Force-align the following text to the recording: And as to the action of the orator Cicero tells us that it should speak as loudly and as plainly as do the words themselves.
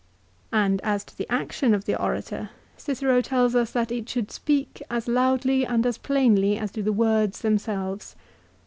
And 0.51 0.81
as 0.83 1.03
to 1.03 1.15
the 1.15 1.31
action 1.31 1.75
of 1.75 1.85
the 1.85 1.93
orator 1.95 2.49
Cicero 2.75 3.21
tells 3.21 3.53
us 3.53 3.69
that 3.73 3.91
it 3.91 4.09
should 4.09 4.31
speak 4.31 4.81
as 4.89 5.07
loudly 5.07 5.63
and 5.63 5.85
as 5.85 5.99
plainly 5.99 6.57
as 6.57 6.71
do 6.71 6.81
the 6.81 6.91
words 6.91 7.41
themselves. 7.41 8.15